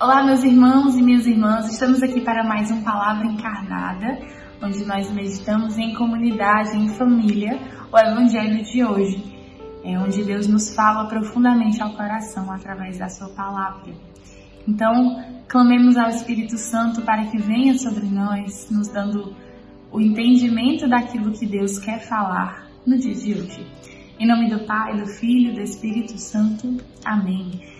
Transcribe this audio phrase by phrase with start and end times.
[0.00, 4.18] Olá, meus irmãos e minhas irmãs, estamos aqui para mais um Palavra Encarnada,
[4.62, 7.60] onde nós meditamos em comunidade, em família,
[7.92, 9.22] o Evangelho de hoje,
[9.84, 13.92] é onde Deus nos fala profundamente ao coração através da Sua palavra.
[14.66, 19.36] Então, clamemos ao Espírito Santo para que venha sobre nós, nos dando
[19.92, 23.66] o entendimento daquilo que Deus quer falar no dia de hoje.
[24.18, 26.78] Em nome do Pai, do Filho e do Espírito Santo.
[27.04, 27.79] Amém.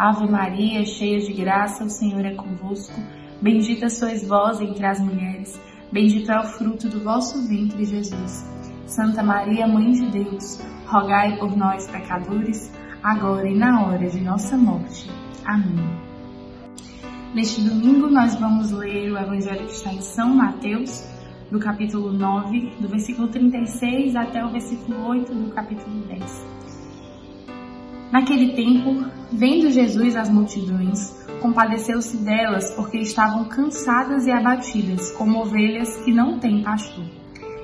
[0.00, 2.98] Ave Maria, cheia de graça, o Senhor é convosco.
[3.42, 5.60] Bendita sois vós entre as mulheres,
[5.92, 8.48] bendito é o fruto do vosso ventre, Jesus.
[8.86, 14.56] Santa Maria, Mãe de Deus, rogai por nós, pecadores, agora e na hora de nossa
[14.56, 15.10] morte.
[15.44, 15.84] Amém.
[17.34, 21.06] Neste domingo, nós vamos ler o Evangelho que está em São Mateus,
[21.50, 26.59] do capítulo 9, do versículo 36 até o versículo 8 do capítulo 10.
[28.12, 35.96] Naquele tempo, vendo Jesus as multidões, compadeceu-se delas porque estavam cansadas e abatidas, como ovelhas
[35.98, 37.04] que não têm pastor.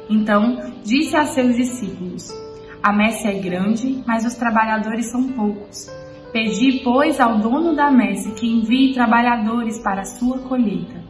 [0.09, 2.33] Então disse a seus discípulos:
[2.81, 5.91] A messe é grande, mas os trabalhadores são poucos.
[6.33, 11.05] Pedi, pois, ao dono da messe que envie trabalhadores para a sua colheita.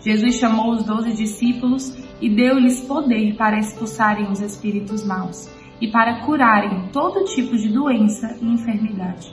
[0.00, 5.48] Jesus chamou os doze discípulos e deu-lhes poder para expulsarem os espíritos maus
[5.80, 9.32] e para curarem todo tipo de doença e enfermidade.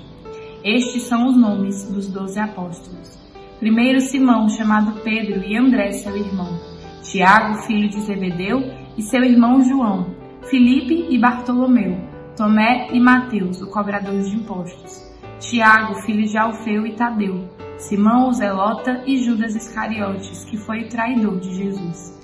[0.64, 3.20] Estes são os nomes dos doze apóstolos.
[3.60, 6.60] Primeiro Simão, chamado Pedro, e André, seu irmão.
[7.04, 8.60] Tiago, filho de Zebedeu,
[8.98, 10.08] e seu irmão João.
[10.50, 11.98] Filipe e Bartolomeu.
[12.36, 15.12] Tomé e Mateus, o cobrador de impostos.
[15.40, 17.50] Tiago, filho de Alfeu e Tadeu.
[17.78, 22.21] Simão, o Zelota e Judas Iscariotes, que foi o traidor de Jesus.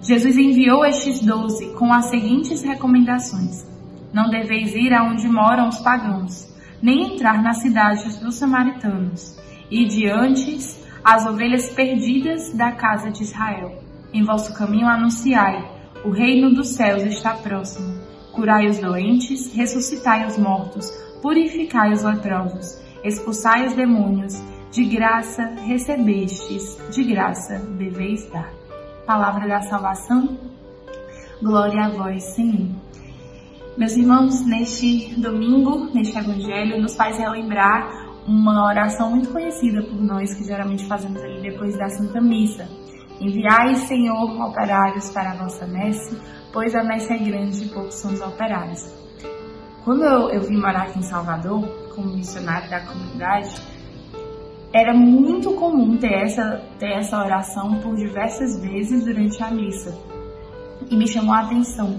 [0.00, 3.66] Jesus enviou estes doze com as seguintes recomendações:
[4.12, 9.36] Não deveis ir aonde moram os pagãos, nem entrar nas cidades dos samaritanos,
[9.70, 10.56] e diante
[11.02, 13.82] as ovelhas perdidas da casa de Israel.
[14.12, 15.68] Em vosso caminho anunciai:
[16.04, 18.00] o reino dos céus está próximo.
[18.32, 24.40] Curai os doentes, ressuscitai os mortos, purificai os leprosos, expulsai os demônios.
[24.70, 28.67] De graça recebestes, de graça deveis dar
[29.08, 30.38] palavra da salvação.
[31.42, 32.68] Glória a vós, Senhor.
[33.78, 37.88] Meus irmãos, neste domingo, neste evangelho, nos faz relembrar
[38.26, 42.68] uma oração muito conhecida por nós que geralmente fazemos ali depois da Santa Missa.
[43.18, 46.14] Enviai, Senhor, operários para a nossa messe,
[46.52, 48.94] pois a messe é grande e poucos são os operários.
[49.86, 53.54] Quando eu, eu vim morar aqui em Salvador, como missionário da comunidade,
[54.72, 59.96] era muito comum ter essa, ter essa oração por diversas vezes durante a missa.
[60.90, 61.98] E me chamou a atenção.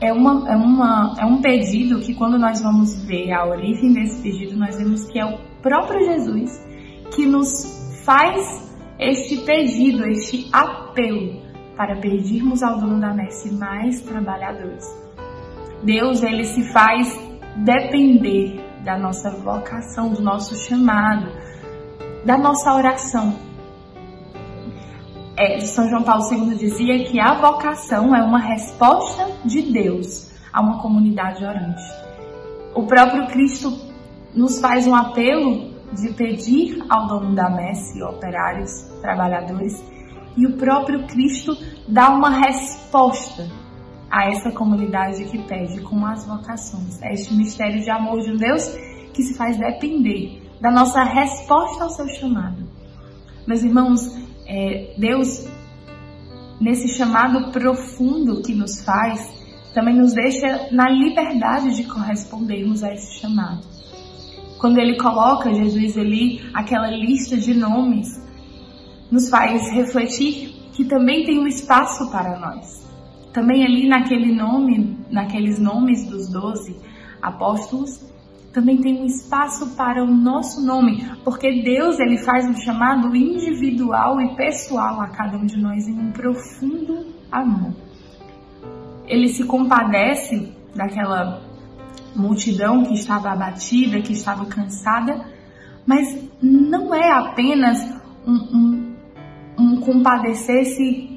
[0.00, 4.22] É, uma, é, uma, é um pedido que, quando nós vamos ver a origem desse
[4.22, 6.66] pedido, nós vemos que é o próprio Jesus
[7.14, 11.42] que nos faz este pedido, este apelo
[11.76, 14.86] para pedirmos ao dono da messe mais trabalhadores.
[15.82, 17.18] Deus, ele se faz
[17.56, 21.30] depender da nossa vocação, do nosso chamado,
[22.24, 23.34] da nossa oração.
[25.36, 30.60] É, São João Paulo II dizia que a vocação é uma resposta de Deus a
[30.60, 31.82] uma comunidade orante.
[32.74, 33.72] O próprio Cristo
[34.34, 39.82] nos faz um apelo de pedir ao dono da messe, operários, trabalhadores,
[40.36, 41.56] e o próprio Cristo
[41.88, 43.48] dá uma resposta
[44.10, 47.00] a essa comunidade que pede com as vocações.
[47.02, 48.66] É este mistério de amor de Deus
[49.14, 52.68] que se faz depender da nossa resposta ao seu chamado.
[53.46, 54.00] Meus irmãos,
[54.46, 55.48] é, Deus,
[56.60, 59.32] nesse chamado profundo que nos faz,
[59.72, 63.62] também nos deixa na liberdade de correspondermos a esse chamado.
[64.58, 68.08] Quando ele coloca Jesus ali, aquela lista de nomes,
[69.10, 72.89] nos faz refletir que também tem um espaço para nós.
[73.32, 76.76] Também ali naquele nome, naqueles nomes dos doze
[77.22, 78.10] apóstolos,
[78.52, 84.20] também tem um espaço para o nosso nome, porque Deus ele faz um chamado individual
[84.20, 87.72] e pessoal a cada um de nós em um profundo amor.
[89.06, 91.42] Ele se compadece daquela
[92.14, 95.24] multidão que estava abatida, que estava cansada,
[95.86, 97.78] Mas não é apenas
[98.26, 98.96] um, um,
[99.58, 101.09] um compadecer-se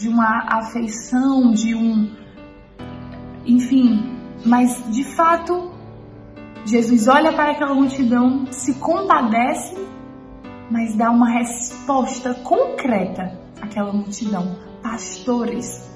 [0.00, 2.10] de uma afeição, de um.
[3.44, 4.16] Enfim,
[4.46, 5.70] mas de fato,
[6.64, 9.76] Jesus olha para aquela multidão, se compadece,
[10.70, 14.56] mas dá uma resposta concreta àquela multidão.
[14.82, 15.90] Pastores.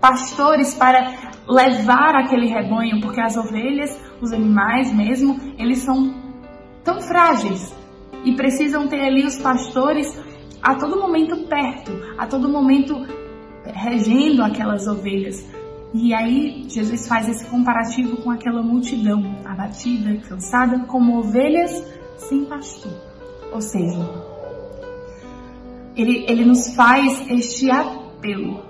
[0.00, 1.12] Pastores para
[1.46, 6.14] levar aquele rebanho, porque as ovelhas, os animais mesmo, eles são
[6.82, 7.74] tão frágeis
[8.24, 10.18] e precisam ter ali os pastores
[10.62, 12.94] a todo momento perto, a todo momento
[13.66, 15.44] regendo aquelas ovelhas.
[15.92, 21.84] E aí Jesus faz esse comparativo com aquela multidão abatida, cansada, como ovelhas
[22.16, 22.92] sem pastor.
[23.52, 23.98] Ou seja,
[25.96, 28.60] ele, ele nos faz este apelo,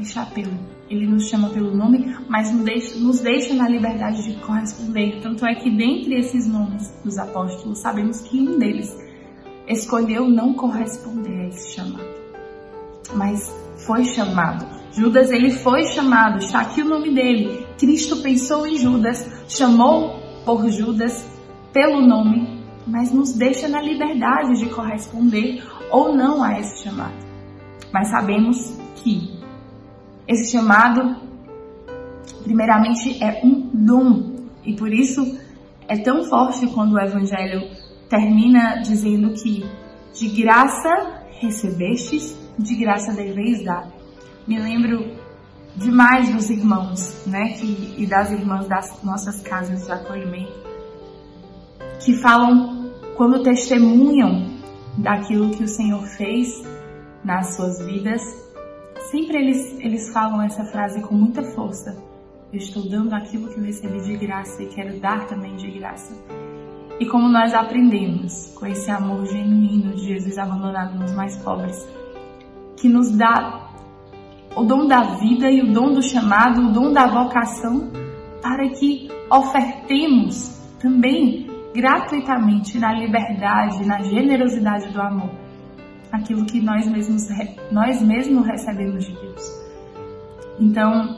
[0.00, 0.76] este apelo.
[0.88, 5.20] Ele nos chama pelo nome, mas nos deixa, nos deixa na liberdade de corresponder.
[5.20, 8.96] Tanto é que dentre esses nomes dos apóstolos, sabemos que um deles
[9.68, 12.25] escolheu não corresponder a esse chamado.
[13.14, 13.52] Mas
[13.86, 14.66] foi chamado.
[14.92, 17.66] Judas, ele foi chamado, está aqui o nome dele.
[17.78, 21.28] Cristo pensou em Judas, chamou por Judas
[21.72, 27.14] pelo nome, mas nos deixa na liberdade de corresponder ou não a esse chamado.
[27.92, 29.38] Mas sabemos que
[30.26, 31.16] esse chamado,
[32.42, 35.38] primeiramente, é um dom e por isso
[35.86, 37.68] é tão forte quando o Evangelho
[38.08, 39.64] termina dizendo que
[40.14, 43.88] de graça recebestes, de graça deveis dar.
[44.46, 45.16] Me lembro
[45.76, 50.54] demais dos irmãos, né, que, e das irmãs das nossas casas de acolhimento,
[52.00, 54.56] que falam quando testemunham
[54.96, 56.62] daquilo que o Senhor fez
[57.22, 58.22] nas suas vidas,
[59.10, 61.96] sempre eles, eles falam essa frase com muita força.
[62.52, 66.14] Eu estou dando aquilo que eu recebi de graça e quero dar também de graça.
[66.98, 71.86] E como nós aprendemos com esse amor genuíno de Jesus abandonado nos mais pobres,
[72.76, 73.70] que nos dá
[74.56, 77.90] o dom da vida e o dom do chamado, o dom da vocação,
[78.42, 85.30] para que ofertemos também gratuitamente na liberdade, na generosidade do amor,
[86.10, 87.28] aquilo que nós mesmos,
[87.70, 89.66] nós mesmos recebemos de Deus.
[90.58, 91.16] Então,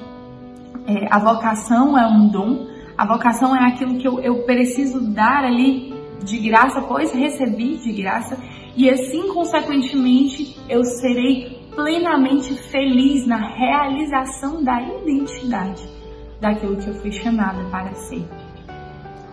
[0.86, 2.66] é, a vocação é um dom,
[2.96, 5.94] a vocação é aquilo que eu, eu preciso dar ali
[6.24, 8.36] de graça, pois recebi de graça,
[8.78, 15.82] e assim, consequentemente, eu serei plenamente feliz na realização da identidade
[16.40, 18.24] daquilo que eu fui chamada para ser.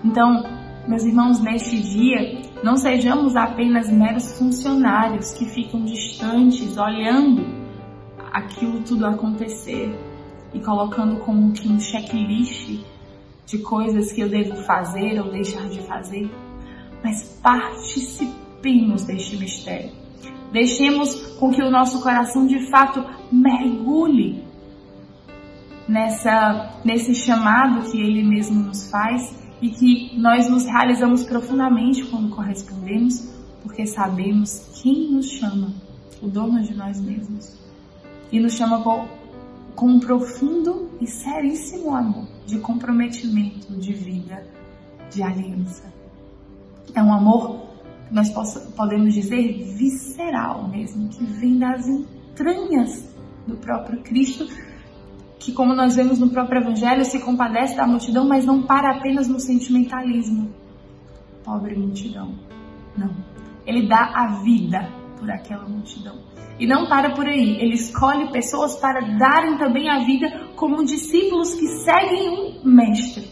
[0.03, 0.43] Então,
[0.87, 7.45] meus irmãos, neste dia, não sejamos apenas meros funcionários que ficam distantes, olhando
[8.33, 9.95] aquilo tudo acontecer
[10.55, 12.79] e colocando como que um checklist
[13.45, 16.31] de coisas que eu devo fazer ou deixar de fazer,
[17.03, 17.39] mas
[18.65, 20.05] participemos deste mistério
[20.51, 24.41] Deixemos com que o nosso coração de fato mergulhe
[25.87, 32.33] nessa, nesse chamado que Ele mesmo nos faz e que nós nos realizamos profundamente quando
[32.33, 33.33] correspondemos,
[33.63, 35.73] porque sabemos quem nos chama,
[36.21, 37.59] o dono de nós mesmos.
[38.31, 39.09] E nos chama com,
[39.75, 44.47] com um profundo e seríssimo amor, de comprometimento, de vida,
[45.11, 45.83] de aliança.
[46.93, 47.64] É um amor
[48.11, 48.29] nós
[48.75, 53.13] podemos dizer visceral mesmo, que vem das entranhas
[53.47, 54.47] do próprio Cristo,
[55.39, 59.27] que como nós vemos no próprio Evangelho, se compadece da multidão, mas não para apenas
[59.27, 60.51] no sentimentalismo.
[61.43, 62.33] Pobre multidão.
[62.97, 63.13] Não.
[63.65, 66.17] Ele dá a vida por aquela multidão.
[66.59, 67.57] E não para por aí.
[67.59, 73.29] Ele escolhe pessoas para darem também a vida como discípulos que seguem um mestre.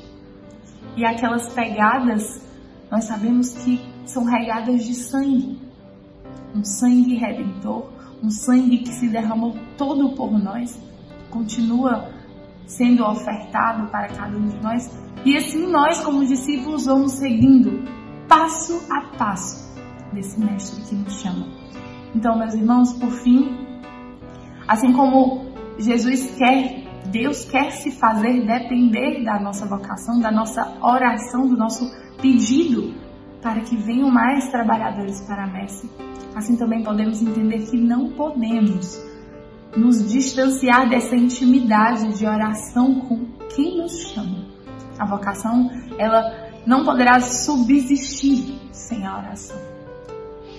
[0.96, 2.46] E aquelas pegadas,
[2.92, 5.60] nós sabemos que são regadas de sangue.
[6.56, 7.90] Um sangue redentor,
[8.22, 10.80] um sangue que se derramou todo por nós,
[11.30, 12.10] continua
[12.66, 14.90] sendo ofertado para cada um de nós.
[15.26, 17.84] E assim nós, como discípulos, vamos seguindo
[18.28, 19.64] passo a passo
[20.12, 21.48] desse mestre que nos chama.
[22.16, 23.58] Então, meus irmãos, por fim,
[24.68, 25.46] assim como
[25.80, 31.92] Jesus quer, Deus quer se fazer depender da nossa vocação, da nossa oração, do nosso
[32.22, 32.94] pedido
[33.44, 35.90] para que venham mais trabalhadores para a messe.
[36.34, 39.00] Assim também podemos entender que não podemos
[39.76, 44.46] nos distanciar dessa intimidade de oração com quem nos chama.
[44.98, 45.70] A vocação,
[46.00, 49.58] ela não poderá subsistir sem a oração.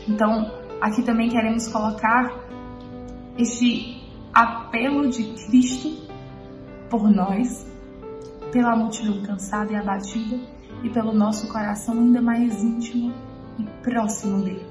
[0.06, 2.44] Então, aqui também queremos colocar
[3.38, 5.90] este apelo de Cristo
[6.90, 7.66] por nós,
[8.52, 10.38] pela multidão cansada e abatida,
[10.84, 13.12] e pelo nosso coração ainda mais íntimo
[13.58, 14.64] e próximo dele.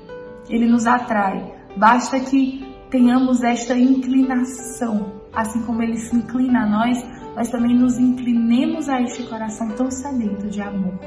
[0.47, 1.51] Ele nos atrai.
[1.75, 7.03] Basta que tenhamos esta inclinação, assim como ele se inclina a nós,
[7.35, 10.99] nós também nos inclinemos a este coração tão sedento de amor,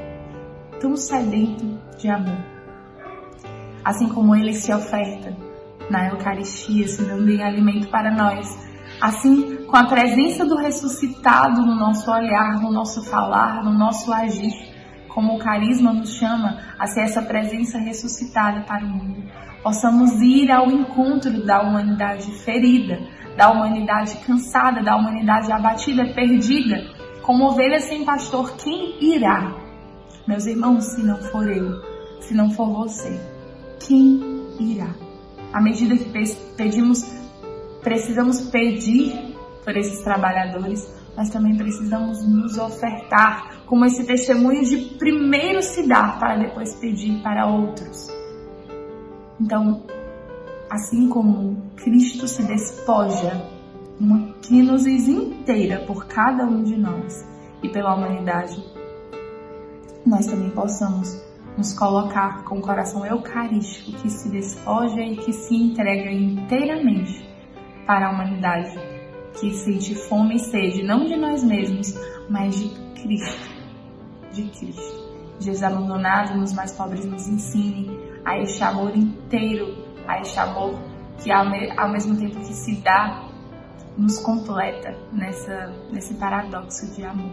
[0.81, 2.37] tão sedento de amor.
[3.85, 5.33] Assim como ele se oferta
[5.89, 8.59] na Eucaristia, se dando em alimento para nós,
[8.99, 14.51] assim com a presença do ressuscitado no nosso olhar, no nosso falar, no nosso agir,
[15.17, 19.23] como o carisma nos chama a ser essa presença ressuscitada para o mundo,
[19.63, 22.99] possamos ir ao encontro da humanidade ferida,
[23.35, 26.85] da humanidade cansada, da humanidade abatida, perdida,
[27.23, 29.55] como ovelha sem pastor, quem irá?
[30.27, 31.81] Meus irmãos, se não for eu,
[32.21, 33.19] se não for você,
[33.87, 34.21] quem
[34.59, 34.93] irá?
[35.51, 37.03] À medida que pedimos,
[37.81, 45.63] precisamos pedir por esses trabalhadores, mas também precisamos nos ofertar como esse testemunho de primeiro
[45.63, 48.07] se dar para depois pedir para outros.
[49.41, 49.83] Então,
[50.69, 53.43] assim como Cristo se despoja
[53.99, 57.27] uma quinosis inteira por cada um de nós
[57.63, 58.63] e pela humanidade,
[60.05, 61.19] nós também possamos
[61.57, 67.27] nos colocar com o coração eucarístico que se despoja e que se entrega inteiramente
[67.87, 68.96] para a humanidade
[69.39, 71.93] que sente fome e sede, não de nós mesmos,
[72.29, 72.69] mas de
[73.01, 73.49] Cristo.
[74.31, 75.07] De Cristo.
[75.39, 79.77] Jesus abandonado nos mais pobres nos ensine a este amor inteiro,
[80.07, 80.77] a este amor
[81.23, 83.23] que ao, mesmo tempo que se dá,
[83.97, 87.31] nos completa nessa, nesse paradoxo de amor.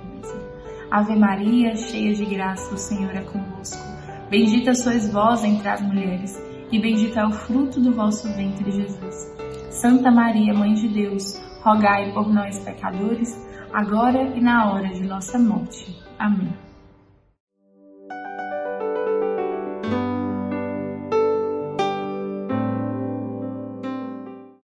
[0.90, 3.82] Ave Maria, cheia de graça, o Senhor é convosco.
[4.30, 9.32] Bendita sois vós entre as mulheres, e bendito é o fruto do vosso ventre, Jesus.
[9.70, 13.34] Santa Maria, Mãe de Deus, rogai por nós, pecadores,
[13.72, 15.98] agora e na hora de nossa morte.
[16.18, 16.63] Amém.